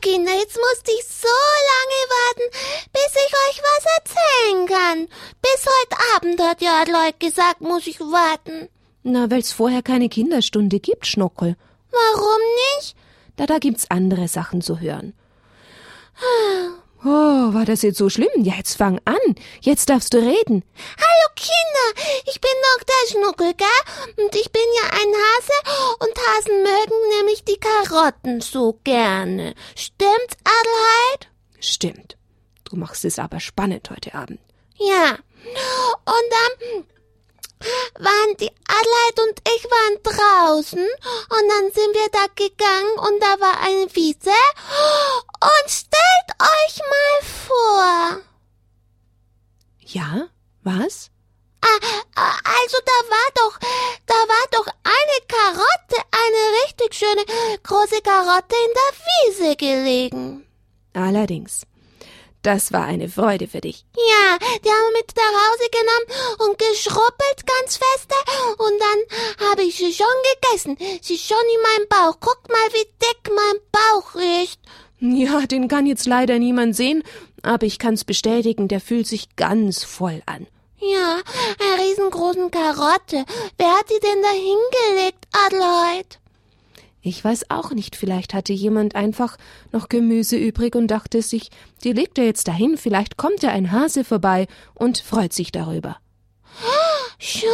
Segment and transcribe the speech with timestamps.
[0.00, 1.28] Kinder, jetzt musste ich so
[1.70, 2.46] lange warten,
[2.92, 5.08] bis ich euch was erzählen kann.
[5.42, 8.68] Bis heute Abend hat ja Leute gesagt, muss ich warten.
[9.02, 11.56] Na, weil's vorher keine Kinderstunde gibt, Schnuckel.
[11.90, 12.40] Warum
[12.78, 12.96] nicht?
[13.36, 15.14] Da, da gibt's andere Sachen zu hören.
[17.02, 18.28] Oh, war das jetzt so schlimm?
[18.36, 19.34] Ja, jetzt fang an.
[19.60, 20.64] Jetzt darfst du reden.
[20.98, 22.50] Hallo Kinder, ich bin
[23.10, 24.24] Schnuckel, gell?
[24.24, 29.54] Und ich bin ja ein Hase und Hasen mögen nämlich die Karotten so gerne.
[29.74, 31.28] Stimmt's, Adelheid?
[31.58, 32.16] Stimmt.
[32.64, 34.38] Du machst es aber spannend heute Abend.
[34.76, 35.18] Ja.
[36.04, 36.84] Und dann
[37.98, 43.40] waren die Adelheid und ich waren draußen und dann sind wir da gegangen und da
[43.40, 45.70] war eine Wiese und
[46.20, 48.22] stellt euch mal vor.
[49.80, 50.28] Ja?
[50.62, 51.10] Was?
[51.62, 53.58] Ah, also da war doch,
[54.06, 57.24] da war doch eine Karotte, eine richtig schöne
[57.62, 60.46] große Karotte in der Wiese gelegen.
[60.94, 61.62] Allerdings.
[62.42, 63.84] Das war eine Freude für dich.
[63.94, 68.14] Ja, die haben wir mit nach Hause genommen und geschrubbelt ganz feste
[68.56, 70.06] und dann habe ich sie schon
[70.40, 70.78] gegessen.
[71.02, 72.16] Sie ist schon in meinem Bauch.
[72.18, 74.58] Guck mal, wie dick mein Bauch ist.
[75.00, 77.02] Ja, den kann jetzt leider niemand sehen,
[77.42, 80.46] aber ich kann's bestätigen, der fühlt sich ganz voll an.
[80.78, 81.20] Ja,
[81.58, 83.24] eine riesengroßen Karotte.
[83.58, 86.18] Wer hat die denn da hingelegt, Adelheid?
[87.02, 89.38] Ich weiß auch nicht, vielleicht hatte jemand einfach
[89.72, 91.50] noch Gemüse übrig und dachte sich,
[91.82, 95.96] die legt er jetzt dahin, vielleicht kommt ja ein Hase vorbei und freut sich darüber.
[97.18, 97.50] Schon?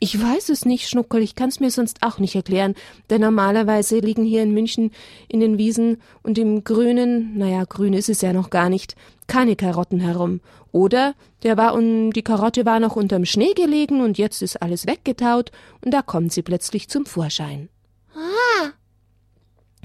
[0.00, 2.74] Ich weiß es nicht, Schnuckel, ich kann's mir sonst auch nicht erklären,
[3.10, 4.92] denn normalerweise liegen hier in München
[5.26, 8.94] in den Wiesen und im Grünen, naja, grün ist es ja noch gar nicht,
[9.26, 10.40] keine Karotten herum.
[10.70, 14.86] Oder der war und die Karotte war noch unterm Schnee gelegen und jetzt ist alles
[14.86, 15.50] weggetaut
[15.84, 17.68] und da kommt sie plötzlich zum Vorschein.
[18.14, 18.70] Ah,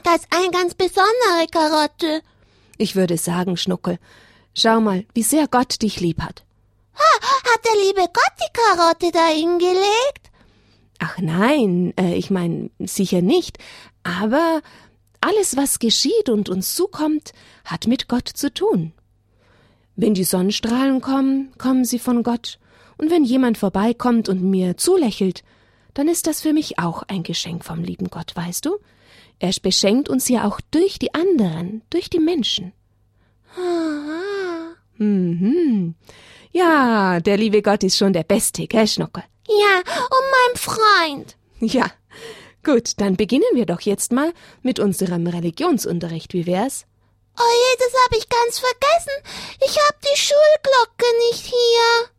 [0.03, 2.21] das ist eine ganz besondere Karotte.
[2.77, 3.97] Ich würde sagen, Schnuckel,
[4.53, 6.43] schau mal, wie sehr Gott dich lieb hat.
[6.95, 10.31] Ha, hat der liebe Gott die Karotte da hingelegt?
[10.99, 13.57] Ach nein, äh, ich mein sicher nicht,
[14.03, 14.61] aber
[15.21, 17.33] alles, was geschieht und uns zukommt,
[17.65, 18.93] hat mit Gott zu tun.
[19.95, 22.59] Wenn die Sonnenstrahlen kommen, kommen sie von Gott,
[22.97, 25.43] und wenn jemand vorbeikommt und mir zulächelt,
[25.93, 28.77] dann ist das für mich auch ein Geschenk vom lieben Gott, weißt du?
[29.39, 32.71] Er beschenkt uns ja auch durch die anderen, durch die Menschen.
[33.55, 34.75] Aha.
[34.97, 35.95] Mhm.
[36.53, 39.23] Ja, der liebe Gott ist schon der Beste, gell, Schnuckel?
[39.47, 41.35] Ja, und mein Freund.
[41.59, 41.91] Ja.
[42.63, 44.31] Gut, dann beginnen wir doch jetzt mal
[44.61, 46.33] mit unserem Religionsunterricht.
[46.33, 46.85] Wie wär's?
[47.37, 49.57] Oh je, das hab ich ganz vergessen.
[49.65, 52.09] Ich hab die Schulglocke nicht hier.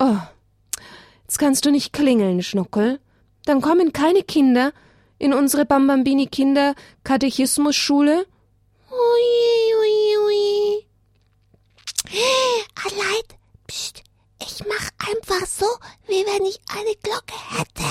[0.00, 0.82] Oh,
[1.22, 2.98] jetzt kannst du nicht klingeln, Schnuckel.
[3.44, 4.72] Dann kommen keine Kinder
[5.18, 8.26] in unsere Bambambini Kinder Katechismusschule.
[8.90, 10.86] Ui, ui, ui.
[12.76, 12.92] Mach
[15.08, 15.64] einfach so,
[16.06, 17.88] wie wenn ich eine Glocke hätte.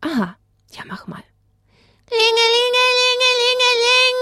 [0.00, 0.38] Aha,
[0.72, 1.22] ja, mach mal.
[2.10, 4.16] Lingelingelingelingeling,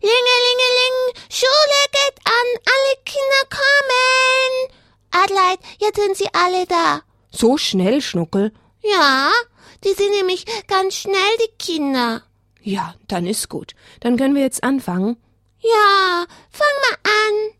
[0.00, 0.96] lingelingeling,
[1.28, 4.70] Schule geht an, alle Kinder kommen.
[5.10, 7.02] Adelheid, jetzt sind sie alle da.
[7.30, 8.52] So schnell, Schnuckel.
[8.82, 9.32] Ja,
[9.82, 12.22] die sind nämlich ganz schnell, die Kinder.
[12.62, 13.74] Ja, dann ist gut.
[14.00, 15.16] Dann können wir jetzt anfangen.
[15.58, 17.54] Ja, fang mal an.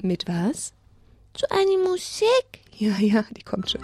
[0.00, 0.72] Mit was?
[1.36, 2.60] So eine Musik.
[2.76, 3.80] Ja, ja, die kommt schon.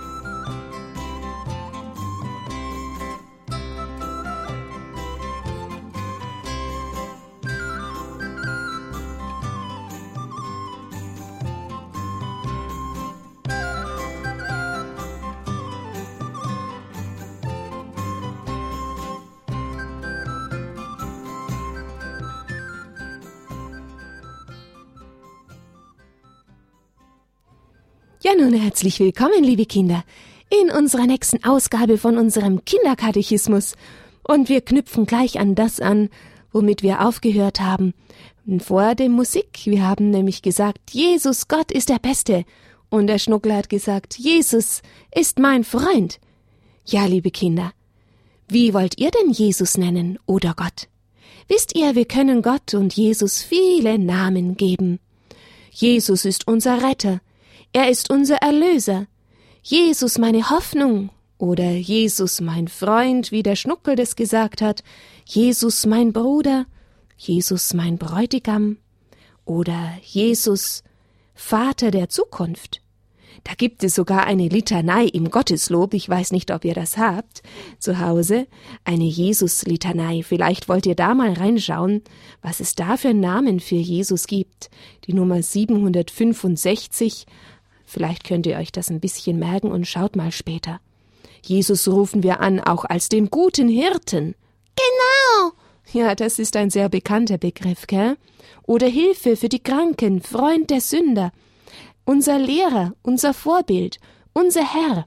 [28.28, 30.05] Ja, nun herzlich willkommen, liebe Kinder,
[30.50, 33.75] in unserer nächsten Ausgabe von unserem Kinderkatechismus.
[34.22, 36.11] Und wir knüpfen gleich an das an,
[36.52, 37.94] womit wir aufgehört haben.
[38.58, 39.61] Vor dem Musik.
[39.64, 42.44] Wir haben nämlich gesagt, Jesus Gott ist der Beste.
[42.91, 44.82] Und der Schnuckel hat gesagt, Jesus
[45.14, 46.19] ist mein Freund.
[46.85, 47.73] Ja, liebe Kinder,
[48.49, 50.88] wie wollt ihr denn Jesus nennen oder Gott?
[51.47, 54.99] Wisst ihr, wir können Gott und Jesus viele Namen geben.
[55.70, 57.20] Jesus ist unser Retter,
[57.73, 59.06] er ist unser Erlöser.
[59.62, 64.82] Jesus meine Hoffnung oder Jesus mein Freund, wie der Schnuckel das gesagt hat,
[65.25, 66.67] Jesus mein Bruder,
[67.17, 68.79] Jesus mein Bräutigam
[69.44, 70.82] oder Jesus
[71.35, 72.81] Vater der Zukunft.
[73.44, 77.43] Da gibt es sogar eine Litanei im Gotteslob, ich weiß nicht, ob ihr das habt,
[77.79, 78.47] zu Hause,
[78.85, 80.23] eine Jesus-Litanei.
[80.23, 82.03] Vielleicht wollt ihr da mal reinschauen,
[82.43, 84.71] was es da für Namen für Jesus gibt.
[85.06, 87.26] Die Nummer 765.
[87.88, 90.79] Vielleicht könnt ihr euch das ein bisschen merken und schaut mal später.
[91.43, 94.35] Jesus rufen wir an, auch als den guten Hirten.
[94.76, 95.52] Genau.
[95.94, 98.19] Ja, das ist ein sehr bekannter Begriff, gell?
[98.64, 101.32] Oder Hilfe für die Kranken, Freund der Sünder,
[102.05, 103.99] unser Lehrer, unser Vorbild,
[104.35, 105.06] unser Herr.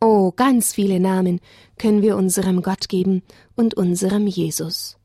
[0.00, 1.40] Oh, ganz viele Namen
[1.78, 3.22] können wir unserem Gott geben
[3.54, 4.98] und unserem Jesus.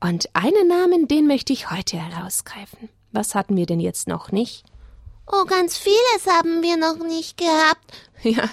[0.00, 2.88] Und einen Namen, den möchte ich heute herausgreifen.
[3.12, 4.64] Was hatten wir denn jetzt noch nicht?
[5.26, 7.92] Oh, ganz vieles haben wir noch nicht gehabt.
[8.24, 8.48] Ja,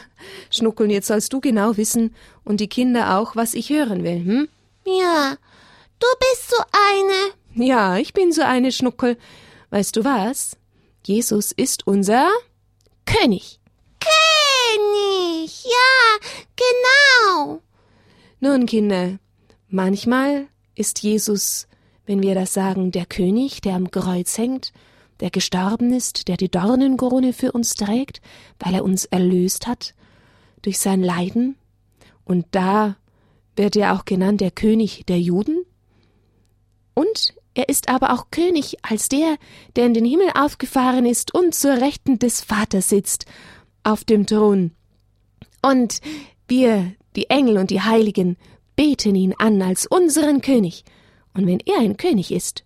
[0.49, 4.49] Schnuckeln, jetzt sollst du genau wissen und die Kinder auch, was ich hören will, hm?
[4.83, 5.35] Ja,
[5.99, 7.67] du bist so eine.
[7.67, 9.15] Ja, ich bin so eine Schnuckel.
[9.69, 10.57] Weißt du was?
[11.05, 12.27] Jesus ist unser
[13.05, 13.59] König.
[13.99, 17.61] König, ja, genau.
[18.39, 19.19] Nun, Kinder,
[19.67, 21.67] manchmal ist Jesus,
[22.07, 24.73] wenn wir das sagen, der König, der am Kreuz hängt,
[25.19, 28.21] der gestorben ist, der die Dornenkrone für uns trägt,
[28.59, 29.93] weil er uns erlöst hat
[30.61, 31.55] durch sein Leiden.
[32.25, 32.95] Und da
[33.55, 35.65] wird er auch genannt der König der Juden.
[36.93, 39.37] Und er ist aber auch König als der,
[39.75, 43.25] der in den Himmel aufgefahren ist und zur Rechten des Vaters sitzt,
[43.83, 44.71] auf dem Thron.
[45.61, 45.99] Und
[46.47, 48.37] wir, die Engel und die Heiligen,
[48.75, 50.85] beten ihn an als unseren König.
[51.33, 52.63] Und wenn er ein König ist,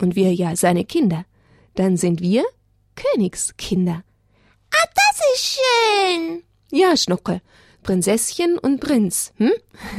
[0.00, 1.24] und wir ja seine Kinder,
[1.76, 2.44] dann sind wir
[2.96, 4.02] Königskinder.
[4.72, 6.42] Ah, das ist schön.
[6.70, 7.40] Ja, Schnuckel.
[7.86, 9.52] Prinzesschen und Prinz, hm?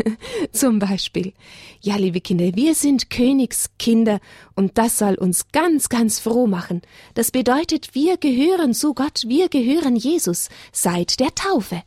[0.51, 1.31] Zum Beispiel.
[1.79, 4.19] Ja, liebe Kinder, wir sind Königskinder
[4.55, 6.81] und das soll uns ganz, ganz froh machen.
[7.13, 11.81] Das bedeutet, wir gehören zu Gott, wir gehören Jesus seit der Taufe.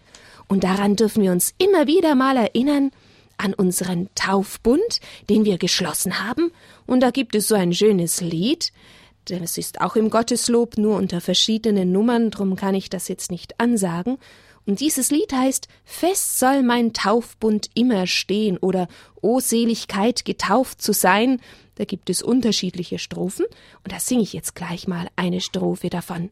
[0.48, 2.92] Und daran dürfen wir uns immer wieder mal erinnern,
[3.37, 6.50] an unseren Taufbund, den wir geschlossen haben.
[6.87, 8.72] Und da gibt es so ein schönes Lied,
[9.25, 13.61] das ist auch im Gotteslob, nur unter verschiedenen Nummern, drum kann ich das jetzt nicht
[13.61, 14.19] ansagen.
[14.67, 18.88] Und dieses Lied heißt Fest soll mein Taufbund immer stehen oder
[19.20, 21.40] O Seligkeit getauft zu sein.
[21.76, 23.46] Da gibt es unterschiedliche Strophen
[23.84, 26.31] und da singe ich jetzt gleich mal eine Strophe davon.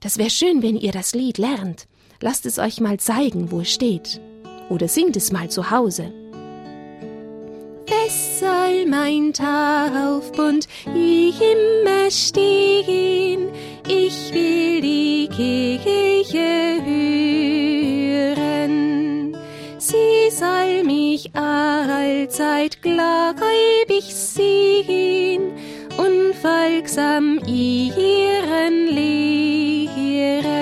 [0.00, 1.86] Das wäre schön, wenn ihr das Lied lernt.
[2.20, 4.20] Lasst es euch mal zeigen, wo es steht.
[4.70, 6.12] Oder singt es mal zu Hause.
[8.84, 10.68] Soll mein Taufbund
[11.40, 13.48] immer stehen,
[13.88, 16.82] ich will die Kirche
[18.44, 19.36] hören.
[19.78, 25.52] Sie soll mich allzeit gläubig sehen
[25.96, 26.34] und
[27.56, 30.54] ihren Lehren.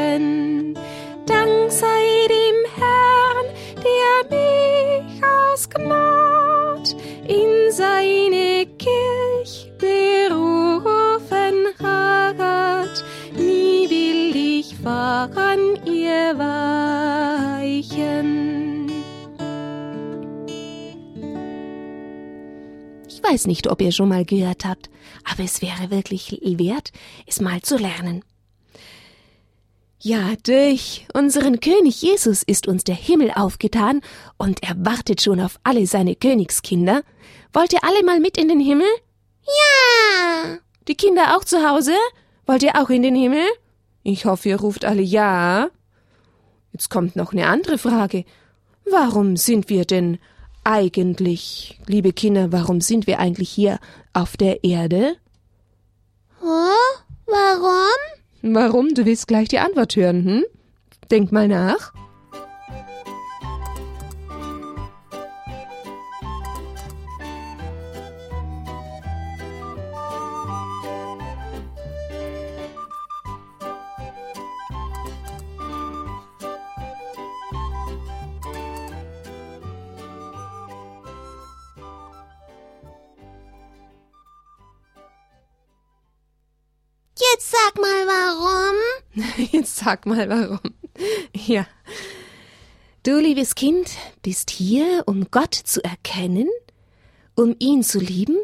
[23.32, 24.90] Weiß nicht, ob ihr schon mal gehört habt,
[25.24, 26.92] aber es wäre wirklich wert,
[27.26, 28.24] es mal zu lernen.
[30.00, 34.02] Ja, durch unseren König Jesus ist uns der Himmel aufgetan
[34.36, 37.02] und er wartet schon auf alle seine Königskinder.
[37.52, 38.88] Wollt ihr alle mal mit in den Himmel?
[39.46, 40.58] Ja.
[40.88, 41.94] Die Kinder auch zu Hause?
[42.44, 43.46] Wollt ihr auch in den Himmel?
[44.02, 45.70] Ich hoffe, ihr ruft alle ja.
[46.72, 48.24] Jetzt kommt noch eine andere Frage.
[48.90, 50.18] Warum sind wir denn
[50.64, 53.78] eigentlich, liebe Kinder, warum sind wir eigentlich hier
[54.12, 55.16] auf der Erde?
[56.42, 58.54] Oh, warum?
[58.54, 58.94] Warum?
[58.94, 60.44] Du willst gleich die Antwort hören, hm?
[61.10, 61.92] Denk mal nach.
[87.18, 89.24] Jetzt sag mal warum.
[89.52, 90.74] Jetzt sag mal warum.
[91.34, 91.66] Ja.
[93.02, 93.90] Du, liebes Kind,
[94.22, 96.48] bist hier, um Gott zu erkennen,
[97.34, 98.36] um ihn zu lieben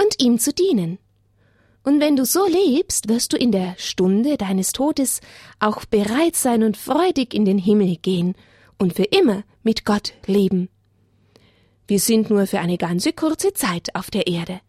[0.00, 0.98] und ihm zu dienen.
[1.84, 5.20] Und wenn du so lebst, wirst du in der Stunde deines Todes
[5.58, 8.34] auch bereit sein und freudig in den Himmel gehen
[8.78, 10.68] und für immer mit Gott leben.
[11.88, 14.60] Wir sind nur für eine ganze kurze Zeit auf der Erde.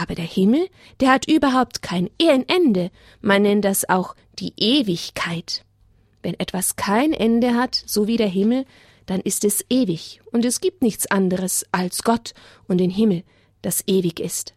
[0.00, 0.68] Aber der Himmel,
[1.00, 5.64] der hat überhaupt kein Ende, man nennt das auch die Ewigkeit.
[6.22, 8.64] Wenn etwas kein Ende hat, so wie der Himmel,
[9.06, 12.32] dann ist es ewig, und es gibt nichts anderes als Gott
[12.68, 13.24] und den Himmel,
[13.60, 14.54] das ewig ist.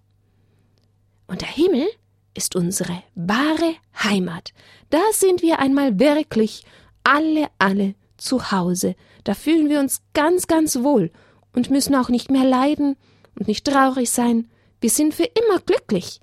[1.25, 1.88] Und der Himmel
[2.36, 4.53] ist unsere wahre Heimat.
[4.91, 6.65] Da sind wir einmal wirklich
[7.03, 8.95] alle, alle zu Hause.
[9.24, 11.10] Da fühlen wir uns ganz, ganz wohl
[11.51, 12.95] und müssen auch nicht mehr leiden
[13.39, 14.48] und nicht traurig sein.
[14.81, 16.19] Wir sind für immer glücklich.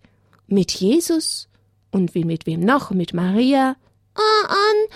[0.49, 1.49] Mit Jesus
[1.93, 2.91] und wie mit wem noch?
[2.91, 3.77] Mit Maria.
[4.17, 4.91] Oh, und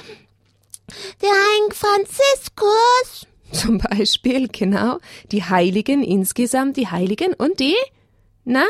[1.22, 3.26] der Heilige Franziskus.
[3.52, 4.98] Zum Beispiel, genau.
[5.30, 7.76] Die Heiligen insgesamt, die Heiligen und die?
[8.44, 8.64] Na?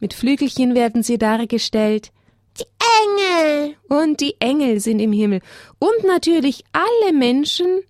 [0.00, 2.10] Mit Flügelchen werden sie dargestellt.
[2.58, 2.64] Die
[3.04, 3.76] Engel.
[3.88, 5.40] Und die Engel sind im Himmel.
[5.78, 7.82] Und natürlich alle Menschen,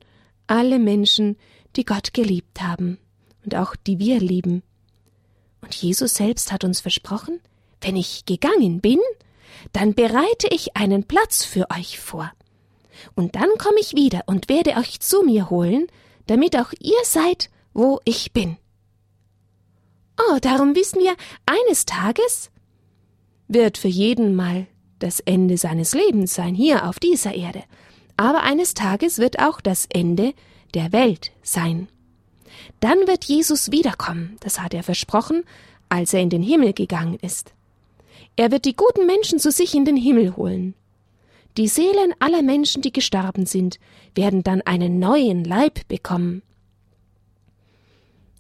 [0.46, 1.36] alle Menschen,
[1.76, 2.98] die Gott geliebt haben.
[3.44, 4.62] Und auch die wir lieben.
[5.74, 7.40] Jesus selbst hat uns versprochen,
[7.80, 9.00] wenn ich gegangen bin,
[9.72, 12.32] dann bereite ich einen Platz für euch vor.
[13.14, 15.86] Und dann komme ich wieder und werde euch zu mir holen,
[16.26, 18.56] damit auch ihr seid, wo ich bin.
[20.18, 22.50] Oh, darum wissen wir, eines Tages
[23.48, 24.66] wird für jeden mal
[24.98, 27.64] das Ende seines Lebens sein, hier auf dieser Erde.
[28.16, 30.34] Aber eines Tages wird auch das Ende
[30.74, 31.88] der Welt sein.
[32.80, 35.44] Dann wird Jesus wiederkommen, das hat er versprochen,
[35.88, 37.52] als er in den Himmel gegangen ist.
[38.36, 40.74] Er wird die guten Menschen zu sich in den Himmel holen.
[41.58, 43.78] Die Seelen aller Menschen, die gestorben sind,
[44.14, 46.42] werden dann einen neuen Leib bekommen.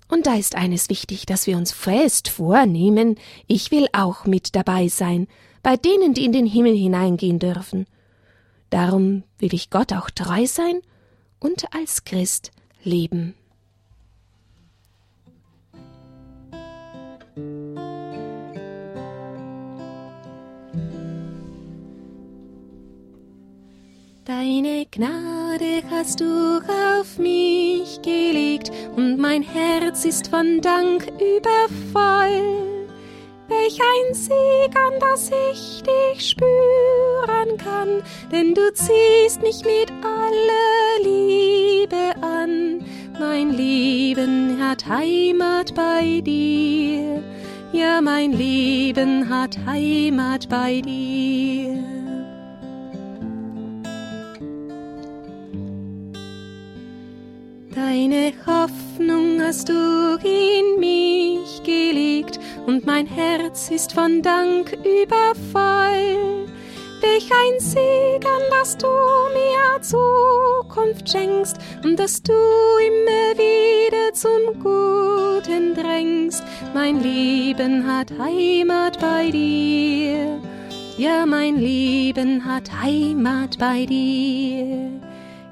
[0.08, 3.16] Und da ist eines wichtig, dass wir uns fest vornehmen,
[3.46, 5.26] ich will auch mit dabei sein,
[5.62, 7.86] bei denen, die in den Himmel hineingehen dürfen.
[8.70, 10.80] Darum will ich Gott auch treu sein
[11.38, 12.50] und als Christ
[12.82, 13.34] leben.
[17.34, 17.64] Deine
[24.90, 26.60] Gnade hast du
[26.98, 32.68] auf mich gelegt, und mein Herz ist von Dank übervoll.
[33.48, 42.14] Welch ein Segen, dass ich dich spüren kann, denn du ziehst mich mit aller Liebe
[42.20, 42.84] an.
[43.18, 47.22] Mein Leben hat Heimat bei dir,
[47.72, 51.78] ja, mein Leben hat Heimat bei dir.
[57.74, 66.41] Deine Hoffnung hast du in mich gelegt, und mein Herz ist von Dank übervoll.
[67.02, 75.74] Welch ein Segen, dass du mir Zukunft schenkst und dass du immer wieder zum Guten
[75.74, 76.44] drängst.
[76.72, 80.40] Mein Leben hat Heimat bei dir.
[80.96, 84.92] Ja, mein Leben hat Heimat bei dir.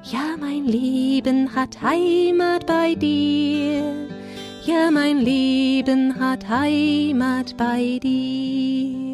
[0.03, 4.07] Ja, mein Leben hat Heimat bei dir.
[4.63, 9.10] Ja, mein Leben hat Heimat bei dir.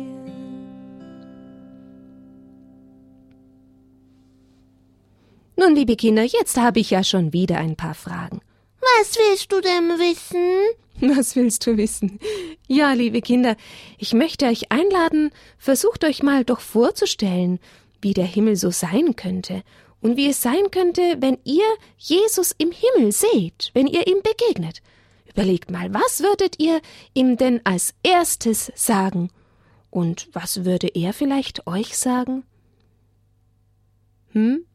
[5.59, 8.41] Nun, liebe Kinder, jetzt habe ich ja schon wieder ein paar Fragen.
[8.79, 11.17] Was willst du denn wissen?
[11.17, 12.19] Was willst du wissen?
[12.67, 13.55] Ja, liebe Kinder,
[13.97, 17.59] ich möchte euch einladen, versucht euch mal doch vorzustellen,
[18.01, 19.63] wie der Himmel so sein könnte
[19.99, 21.65] und wie es sein könnte, wenn ihr
[21.97, 24.83] Jesus im Himmel seht, wenn ihr ihm begegnet.
[25.25, 26.81] Überlegt mal, was würdet ihr
[27.15, 29.31] ihm denn als erstes sagen?
[29.89, 32.43] Und was würde er vielleicht euch sagen?
[34.33, 34.65] Hm?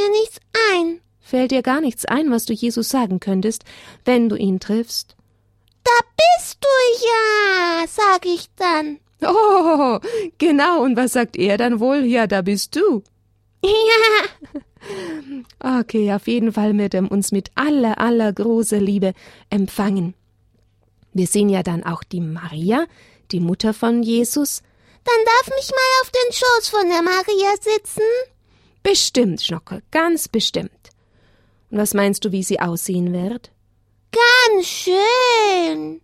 [0.00, 0.38] Mir nichts
[0.72, 1.00] ein.
[1.20, 3.64] Fällt dir gar nichts ein, was du Jesus sagen könntest,
[4.04, 5.14] wenn du ihn triffst?
[5.84, 6.68] Da bist du
[7.06, 8.98] ja, sag ich dann.
[9.22, 9.98] Oh,
[10.38, 12.04] genau, und was sagt er dann wohl?
[12.04, 13.02] Ja, da bist du.
[13.62, 13.70] Ja.
[15.58, 19.12] Okay, auf jeden Fall wird er uns mit aller, aller großer Liebe
[19.50, 20.14] empfangen.
[21.12, 22.86] Wir sehen ja dann auch die Maria,
[23.30, 24.62] die Mutter von Jesus.
[25.04, 28.29] Dann darf mich mal auf den Schoß von der Maria sitzen.
[28.82, 30.90] Bestimmt, Schnockel, ganz bestimmt.
[31.70, 33.52] Und was meinst du, wie sie aussehen wird?
[34.10, 36.00] Ganz schön.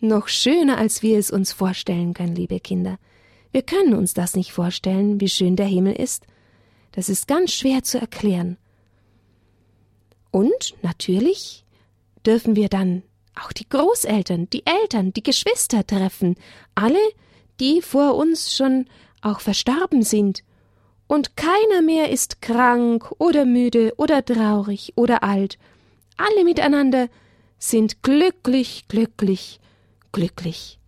[0.00, 2.98] Noch schöner, als wir es uns vorstellen können, liebe Kinder.
[3.52, 6.24] Wir können uns das nicht vorstellen, wie schön der Himmel ist.
[6.92, 8.56] Das ist ganz schwer zu erklären.
[10.30, 11.64] Und natürlich
[12.24, 13.02] dürfen wir dann
[13.34, 16.36] auch die Großeltern, die Eltern, die Geschwister treffen,
[16.74, 17.00] alle,
[17.58, 18.86] die vor uns schon
[19.22, 20.42] auch verstorben sind,
[21.10, 25.58] und keiner mehr ist krank oder müde oder traurig oder alt,
[26.16, 27.08] alle miteinander
[27.58, 29.58] sind glücklich, glücklich,
[30.12, 30.78] glücklich.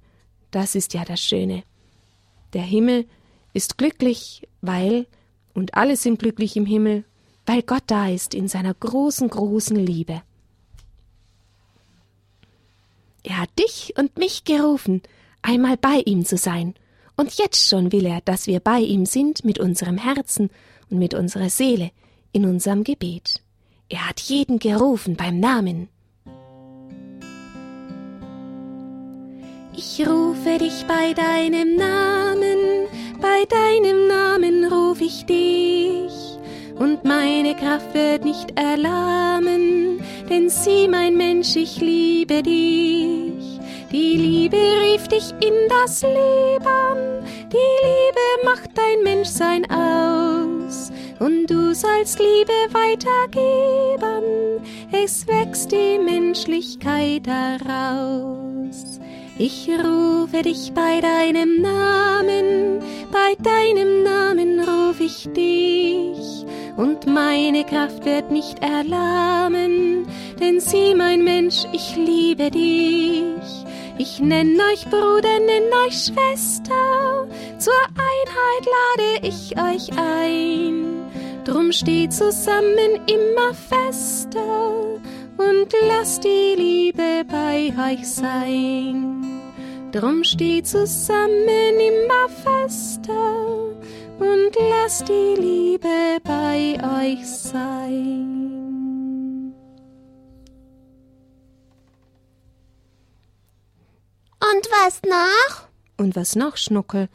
[0.53, 1.65] Das ist ja das Schöne.
[2.53, 3.09] Der Himmel
[3.53, 5.09] ist glücklich, weil
[5.55, 7.05] Und alle sind glücklich im Himmel,
[7.45, 10.23] weil Gott da ist in seiner großen, großen Liebe.
[13.25, 15.03] Er hat dich und mich gerufen,
[15.43, 16.75] einmal bei ihm zu sein,
[17.17, 20.51] und jetzt schon will er, dass wir bei ihm sind mit unserem Herzen
[20.91, 21.91] und mit unserer Seele
[22.33, 23.43] in unserem Gebet.
[23.89, 25.89] Er hat jeden gerufen beim Namen.
[29.77, 32.87] Ich rufe dich bei deinem Namen,
[33.21, 36.13] bei deinem Namen ruf ich dich,
[36.79, 43.61] und meine Kraft wird nicht erlahmen, denn sieh, mein Mensch, ich liebe dich.
[43.93, 51.75] Die Liebe rief dich in das Leben, die Liebe macht dein Menschsein aus, und du
[51.75, 54.25] sollst Liebe weitergeben,
[54.93, 58.99] es wächst die Menschlichkeit daraus.
[59.37, 62.81] Ich rufe dich bei deinem Namen,
[63.11, 66.47] bei deinem Namen ruf ich dich,
[66.79, 70.07] und meine Kraft wird nicht erlahmen,
[70.41, 73.62] denn sieh, mein Mensch, ich liebe dich.
[73.99, 81.03] Ich nenn euch Bruder, nenn euch Schwester, zur Einheit lade ich euch ein.
[81.45, 84.41] Drum steht zusammen immer fester
[85.37, 89.41] und lasst die Liebe bei euch sein.
[89.93, 93.13] Drum steht zusammen immer fester
[94.19, 98.42] und lasst die Liebe bei euch sein.
[104.63, 105.69] Und was noch?
[105.97, 107.09] Und was noch, Schnuckel?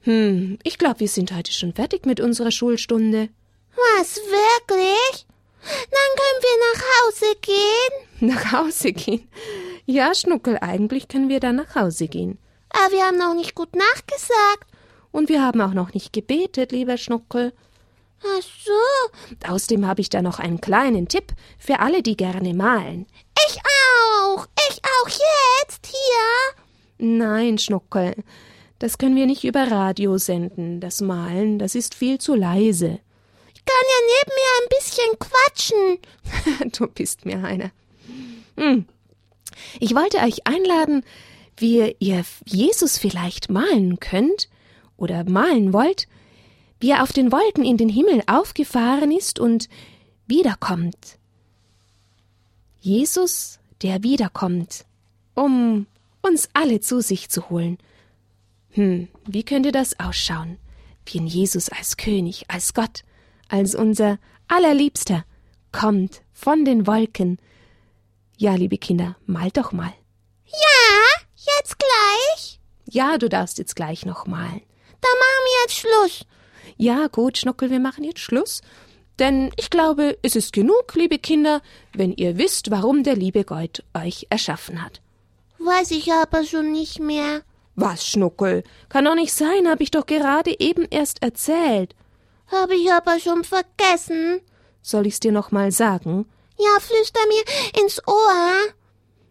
[0.00, 3.28] Hm, ich glaube, wir sind heute schon fertig mit unserer Schulstunde.
[3.76, 5.26] Was, wirklich?
[5.60, 7.92] Dann können wir nach Hause gehen.
[8.34, 9.28] Nach Hause gehen?
[9.84, 12.38] Ja, Schnuckel, eigentlich können wir dann nach Hause gehen.
[12.70, 14.66] Aber wir haben noch nicht gut nachgesagt.
[15.12, 17.52] Und wir haben auch noch nicht gebetet, lieber Schnuckel.
[18.22, 19.48] Ach so.
[19.48, 23.06] Außerdem habe ich da noch einen kleinen Tipp für alle, die gerne malen.
[23.48, 24.46] Ich auch.
[24.70, 26.64] Ich auch jetzt hier.
[26.98, 28.14] Nein, Schnuckel.
[28.78, 30.80] Das können wir nicht über Radio senden.
[30.80, 33.00] Das Malen, das ist viel zu leise.
[33.54, 36.72] Ich kann ja neben mir ein bisschen quatschen.
[36.78, 37.70] du bist mir einer.
[38.56, 38.86] Hm.
[39.80, 41.04] Ich wollte euch einladen,
[41.56, 44.48] wie ihr Jesus vielleicht malen könnt
[44.96, 46.06] oder malen wollt,
[46.80, 49.68] wie er auf den Wolken in den Himmel aufgefahren ist und
[50.26, 51.18] wiederkommt.
[52.80, 54.84] Jesus, der wiederkommt,
[55.34, 55.86] um
[56.22, 57.78] uns alle zu sich zu holen.
[58.70, 60.58] Hm, wie könnte das ausschauen?
[61.06, 63.02] Wie ein Jesus als König, als Gott,
[63.48, 65.24] als unser allerliebster,
[65.72, 67.38] kommt von den Wolken.
[68.36, 69.92] Ja, liebe Kinder, malt doch mal.
[70.46, 72.60] Ja, jetzt gleich.
[72.84, 74.62] Ja, du darfst jetzt gleich noch malen.
[75.00, 76.26] Dann machen wir jetzt Schluss.
[76.78, 78.62] Ja, gut, Schnuckel, wir machen jetzt Schluss.
[79.18, 81.60] Denn ich glaube, es ist genug, liebe Kinder,
[81.92, 85.00] wenn ihr wisst, warum der liebe Gott euch erschaffen hat.
[85.58, 87.42] Weiß ich aber schon nicht mehr.
[87.74, 88.62] Was, Schnuckel?
[88.88, 91.96] Kann doch nicht sein, hab ich doch gerade eben erst erzählt.
[92.46, 94.40] Hab ich aber schon vergessen.
[94.82, 96.26] Soll ich's dir noch mal sagen?
[96.56, 98.52] Ja, flüster mir ins Ohr.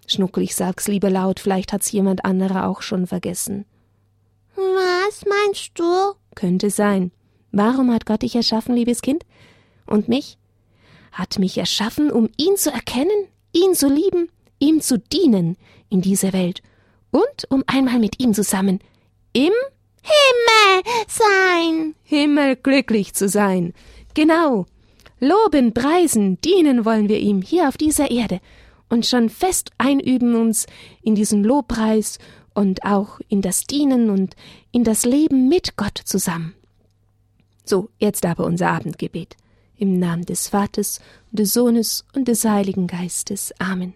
[0.05, 3.65] Schnuckel, ich sag's lieber laut, vielleicht hat's jemand anderer auch schon vergessen.
[4.55, 6.13] Was meinst du?
[6.35, 7.11] Könnte sein.
[7.57, 9.25] Warum hat Gott dich erschaffen, liebes Kind?
[9.87, 10.37] Und mich?
[11.11, 15.57] Hat mich erschaffen, um ihn zu erkennen, ihn zu lieben, ihm zu dienen
[15.89, 16.61] in dieser Welt
[17.09, 18.77] und um einmal mit ihm zusammen
[19.33, 19.53] im
[20.03, 21.95] Himmel sein.
[22.03, 23.73] Himmel glücklich zu sein.
[24.13, 24.67] Genau.
[25.19, 28.39] Loben, preisen, dienen wollen wir ihm hier auf dieser Erde
[28.87, 30.67] und schon fest einüben uns
[31.01, 32.19] in diesen Lobpreis
[32.53, 34.35] und auch in das Dienen und
[34.71, 36.53] in das Leben mit Gott zusammen.
[37.67, 39.35] So, jetzt aber unser Abendgebet.
[39.75, 41.01] Im Namen des Vaters
[41.31, 43.53] des Sohnes und des Heiligen Geistes.
[43.59, 43.93] Amen.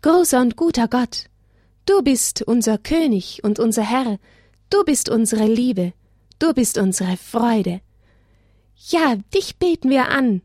[0.00, 1.26] Großer und guter Gott,
[1.84, 4.18] du bist unser König und unser Herr,
[4.70, 5.92] du bist unsere Liebe,
[6.38, 7.80] du bist unsere Freude.
[8.76, 10.40] Ja, dich beten wir an,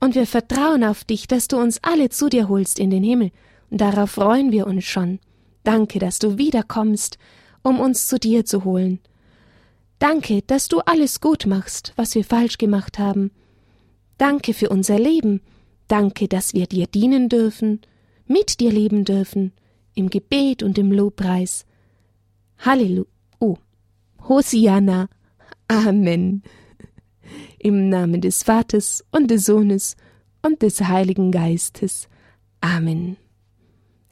[0.00, 3.30] und wir vertrauen auf dich, dass du uns alle zu dir holst in den Himmel,
[3.70, 5.20] und darauf freuen wir uns schon.
[5.64, 7.18] Danke, dass du wiederkommst,
[7.62, 9.00] um uns zu dir zu holen.
[9.98, 13.32] Danke, dass du alles gut machst, was wir falsch gemacht haben.
[14.16, 15.40] Danke für unser Leben.
[15.88, 17.80] Danke, dass wir dir dienen dürfen,
[18.26, 19.52] mit dir leben dürfen,
[19.94, 21.64] im Gebet und im Lobpreis.
[22.58, 23.08] Halleluja.
[23.40, 23.56] Oh.
[24.28, 25.08] Hosianna.
[25.68, 26.42] Amen.
[27.58, 29.96] Im Namen des Vaters und des Sohnes
[30.42, 32.08] und des Heiligen Geistes.
[32.60, 33.16] Amen.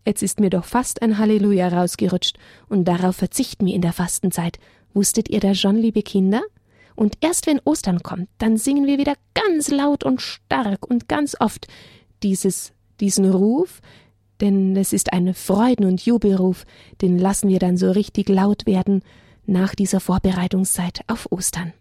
[0.06, 4.58] Jetzt ist mir doch fast ein Halleluja rausgerutscht, und darauf verzichten wir in der Fastenzeit.
[4.96, 6.42] Wusstet ihr das schon, liebe Kinder?
[6.94, 11.36] Und erst wenn Ostern kommt, dann singen wir wieder ganz laut und stark und ganz
[11.38, 11.66] oft
[12.22, 13.82] dieses, diesen Ruf,
[14.40, 16.64] denn es ist ein Freuden- und Jubelruf,
[17.02, 19.02] den lassen wir dann so richtig laut werden
[19.44, 21.74] nach dieser Vorbereitungszeit auf Ostern.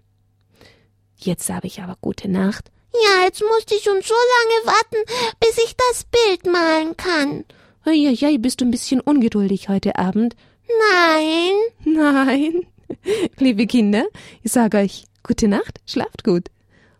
[1.16, 2.70] Jetzt sage ich aber gute Nacht.
[2.92, 7.46] Ja, jetzt musste ich schon so lange warten, bis ich das Bild malen kann.
[7.86, 10.36] Eieiei, bist du ein bisschen ungeduldig heute Abend?
[10.68, 11.54] Nein.
[11.86, 12.68] Nein.
[13.38, 14.06] Liebe Kinder,
[14.44, 16.50] ich sage euch gute Nacht, schlaft gut.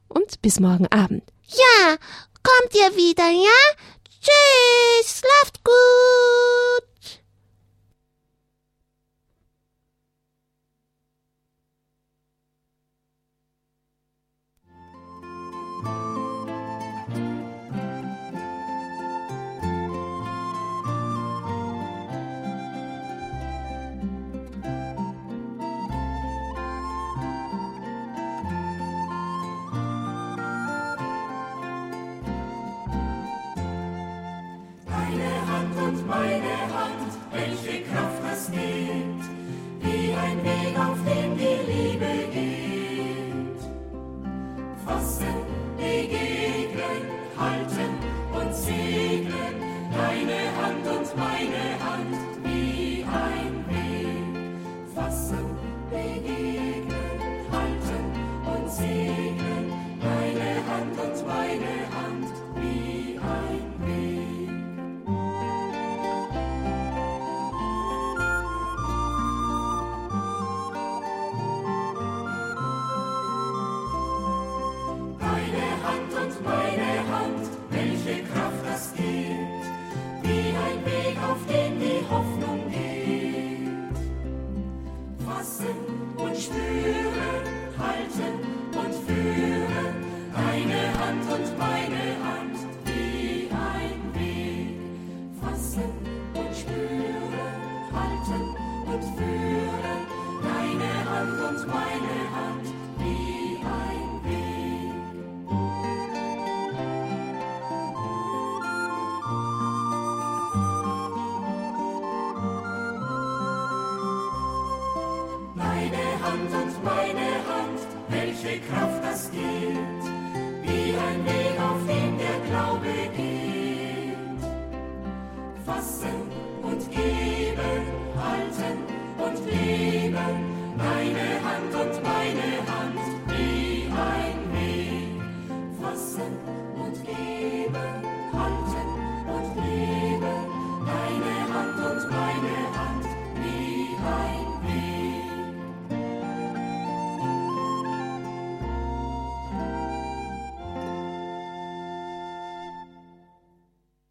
[0.08, 1.24] Und bis morgen Abend.
[1.48, 1.96] Ja,
[2.44, 3.76] kommt ihr wieder, ja?
[4.22, 6.95] Tschüss, schlaft gut.